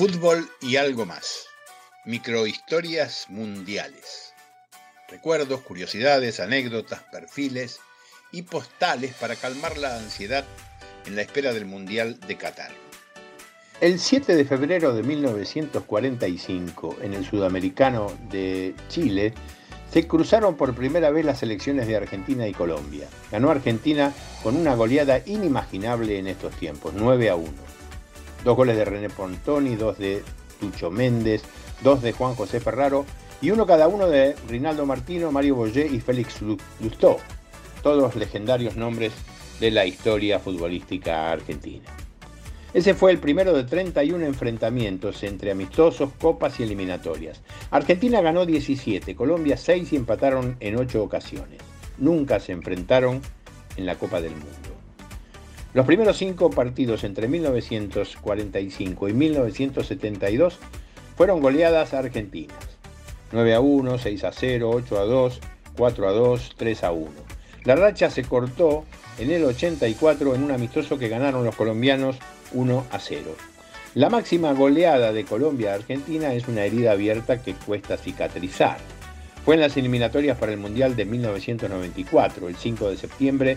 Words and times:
Fútbol 0.00 0.48
y 0.62 0.76
algo 0.76 1.04
más. 1.04 1.44
Microhistorias 2.06 3.26
mundiales. 3.28 4.32
Recuerdos, 5.10 5.60
curiosidades, 5.60 6.40
anécdotas, 6.40 7.02
perfiles 7.12 7.80
y 8.32 8.40
postales 8.40 9.12
para 9.12 9.36
calmar 9.36 9.76
la 9.76 9.98
ansiedad 9.98 10.46
en 11.04 11.16
la 11.16 11.20
espera 11.20 11.52
del 11.52 11.66
Mundial 11.66 12.18
de 12.26 12.38
Qatar. 12.38 12.70
El 13.82 14.00
7 14.00 14.36
de 14.36 14.46
febrero 14.46 14.94
de 14.94 15.02
1945, 15.02 16.96
en 17.02 17.12
el 17.12 17.26
sudamericano 17.26 18.10
de 18.30 18.74
Chile, 18.88 19.34
se 19.92 20.08
cruzaron 20.08 20.56
por 20.56 20.74
primera 20.74 21.10
vez 21.10 21.26
las 21.26 21.40
selecciones 21.40 21.86
de 21.86 21.96
Argentina 21.96 22.48
y 22.48 22.54
Colombia. 22.54 23.06
Ganó 23.30 23.50
Argentina 23.50 24.14
con 24.42 24.56
una 24.56 24.74
goleada 24.74 25.20
inimaginable 25.26 26.18
en 26.18 26.28
estos 26.28 26.54
tiempos, 26.54 26.94
9 26.96 27.28
a 27.28 27.36
1. 27.36 27.79
Dos 28.44 28.56
goles 28.56 28.76
de 28.76 28.84
René 28.84 29.10
Pontoni, 29.10 29.76
dos 29.76 29.98
de 29.98 30.22
Tucho 30.60 30.90
Méndez, 30.90 31.42
dos 31.82 32.02
de 32.02 32.12
Juan 32.12 32.34
José 32.34 32.60
Ferraro 32.60 33.04
y 33.42 33.50
uno 33.50 33.66
cada 33.66 33.88
uno 33.88 34.06
de 34.06 34.36
Rinaldo 34.48 34.86
Martino, 34.86 35.32
Mario 35.32 35.56
Boyé 35.56 35.86
y 35.86 36.00
Félix 36.00 36.40
Lustó, 36.42 37.18
todos 37.82 38.16
legendarios 38.16 38.76
nombres 38.76 39.12
de 39.60 39.70
la 39.70 39.86
historia 39.86 40.38
futbolística 40.38 41.30
argentina. 41.32 41.84
Ese 42.72 42.94
fue 42.94 43.10
el 43.10 43.18
primero 43.18 43.52
de 43.52 43.64
31 43.64 44.24
enfrentamientos 44.24 45.24
entre 45.24 45.50
amistosos, 45.50 46.10
copas 46.20 46.60
y 46.60 46.62
eliminatorias. 46.62 47.42
Argentina 47.70 48.20
ganó 48.20 48.46
17, 48.46 49.16
Colombia 49.16 49.56
6 49.56 49.92
y 49.92 49.96
empataron 49.96 50.56
en 50.60 50.76
8 50.76 51.02
ocasiones. 51.02 51.58
Nunca 51.98 52.38
se 52.38 52.52
enfrentaron 52.52 53.20
en 53.76 53.86
la 53.86 53.96
Copa 53.96 54.20
del 54.20 54.32
Mundo. 54.32 54.69
Los 55.72 55.86
primeros 55.86 56.16
cinco 56.16 56.50
partidos 56.50 57.04
entre 57.04 57.28
1945 57.28 59.08
y 59.08 59.12
1972 59.12 60.58
fueron 61.16 61.40
goleadas 61.40 61.94
argentinas. 61.94 62.56
9 63.30 63.54
a 63.54 63.60
1, 63.60 63.98
6 63.98 64.24
a 64.24 64.32
0, 64.32 64.70
8 64.74 64.98
a 64.98 65.04
2, 65.04 65.40
4 65.76 66.08
a 66.08 66.12
2, 66.12 66.54
3 66.56 66.84
a 66.84 66.90
1. 66.90 67.10
La 67.64 67.76
racha 67.76 68.10
se 68.10 68.24
cortó 68.24 68.84
en 69.18 69.30
el 69.30 69.44
84 69.44 70.34
en 70.34 70.42
un 70.42 70.50
amistoso 70.50 70.98
que 70.98 71.08
ganaron 71.08 71.44
los 71.44 71.54
colombianos 71.54 72.16
1 72.52 72.86
a 72.90 72.98
0. 72.98 73.36
La 73.94 74.10
máxima 74.10 74.52
goleada 74.52 75.12
de 75.12 75.24
Colombia 75.24 75.72
a 75.72 75.76
Argentina 75.76 76.34
es 76.34 76.48
una 76.48 76.64
herida 76.64 76.92
abierta 76.92 77.42
que 77.42 77.54
cuesta 77.54 77.96
cicatrizar. 77.96 78.78
Fue 79.44 79.54
en 79.54 79.60
las 79.60 79.76
eliminatorias 79.76 80.36
para 80.36 80.52
el 80.52 80.58
Mundial 80.58 80.96
de 80.96 81.04
1994, 81.04 82.48
el 82.48 82.56
5 82.56 82.90
de 82.90 82.96
septiembre 82.96 83.56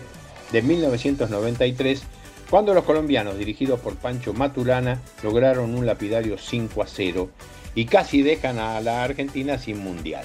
de 0.52 0.62
1993, 0.62 2.02
cuando 2.50 2.74
los 2.74 2.84
colombianos, 2.84 3.38
dirigidos 3.38 3.80
por 3.80 3.96
Pancho 3.96 4.32
Maturana, 4.32 5.00
lograron 5.22 5.74
un 5.74 5.86
lapidario 5.86 6.38
5 6.38 6.82
a 6.82 6.86
0 6.86 7.30
y 7.74 7.86
casi 7.86 8.22
dejan 8.22 8.58
a 8.58 8.80
la 8.80 9.02
Argentina 9.02 9.58
sin 9.58 9.78
mundial. 9.78 10.24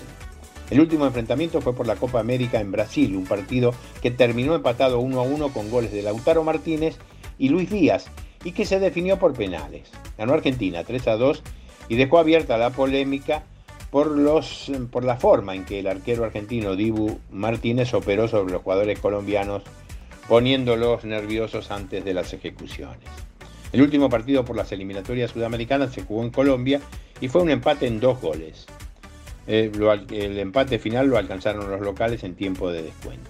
El 0.70 0.82
último 0.82 1.08
enfrentamiento 1.08 1.62
fue 1.62 1.74
por 1.74 1.88
la 1.88 1.96
Copa 1.96 2.20
América 2.20 2.60
en 2.60 2.72
Brasil, 2.72 3.16
un 3.16 3.26
partido 3.26 3.74
que 4.02 4.12
terminó 4.12 4.54
empatado 4.54 5.00
1 5.00 5.20
a 5.20 5.24
1 5.24 5.54
con 5.54 5.72
goles 5.72 5.92
de 5.92 6.04
Lautaro 6.04 6.44
Martínez 6.44 6.98
y 7.40 7.50
Luis 7.50 7.72
Díaz, 7.72 8.12
y 8.44 8.52
que 8.52 8.66
se 8.66 8.80
definió 8.80 9.18
por 9.18 9.34
penales. 9.34 9.90
Ganó 10.18 10.34
Argentina 10.34 10.84
3 10.84 11.08
a 11.08 11.16
2 11.18 11.44
y 11.90 11.96
dejó 11.96 12.20
abierta 12.20 12.58
la 12.58 12.70
polémica 12.70 13.44
por, 13.90 14.08
los, 14.08 14.72
por 14.92 15.04
la 15.04 15.18
forma 15.18 15.56
en 15.56 15.66
que 15.66 15.80
el 15.80 15.88
arquero 15.88 16.24
argentino 16.24 16.76
Dibu 16.76 17.20
Martínez 17.32 17.94
operó 17.94 18.28
sobre 18.28 18.54
los 18.54 18.62
jugadores 18.62 19.00
colombianos 19.00 19.64
poniéndolos 20.30 21.04
nerviosos 21.06 21.72
antes 21.72 22.06
de 22.06 22.14
las 22.14 22.32
ejecuciones. 22.34 23.10
El 23.74 23.82
último 23.82 24.10
partido 24.10 24.46
por 24.46 24.56
las 24.56 24.72
eliminatorias 24.72 25.32
sudamericanas 25.32 25.92
se 25.92 26.04
jugó 26.04 26.24
en 26.24 26.30
Colombia 26.30 26.80
y 27.20 27.28
fue 27.28 27.42
un 27.42 27.50
empate 27.50 27.88
en 27.88 28.00
dos 28.00 28.22
goles. 28.22 28.68
Eh, 29.48 29.72
el 30.12 30.38
empate 30.38 30.78
final 30.78 31.08
lo 31.08 31.18
alcanzaron 31.18 31.70
los 31.70 31.82
locales 31.82 32.24
en 32.24 32.36
tiempo 32.36 32.72
de 32.72 32.84
descuento. 32.84 33.30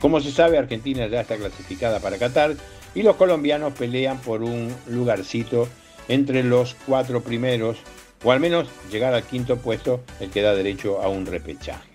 Como 0.00 0.20
se 0.20 0.32
sabe, 0.32 0.58
Argentina 0.58 1.06
ya 1.06 1.20
está 1.20 1.36
clasificada 1.36 2.00
para 2.00 2.18
Qatar 2.18 2.56
y 2.96 3.02
los 3.02 3.14
colombianos 3.14 3.72
pelean 3.72 4.18
por 4.18 4.42
un 4.42 4.74
lugarcito 4.88 5.68
entre 6.08 6.42
los 6.42 6.74
cuatro 6.86 7.22
primeros, 7.22 7.78
o 8.24 8.32
al 8.32 8.40
menos 8.40 8.68
llegar 8.90 9.14
al 9.14 9.22
quinto 9.22 9.56
puesto, 9.58 10.02
el 10.18 10.30
que 10.30 10.42
da 10.42 10.54
derecho 10.54 11.00
a 11.00 11.08
un 11.08 11.26
repechaje. 11.26 11.90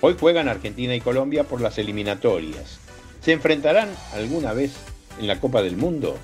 Hoy 0.00 0.16
juegan 0.18 0.48
Argentina 0.48 0.94
y 0.94 1.00
Colombia 1.00 1.44
por 1.44 1.60
las 1.60 1.78
eliminatorias. 1.78 2.85
¿Se 3.26 3.32
enfrentarán 3.32 3.88
alguna 4.14 4.52
vez 4.52 4.76
en 5.18 5.26
la 5.26 5.40
Copa 5.40 5.60
del 5.60 5.76
Mundo? 5.76 6.16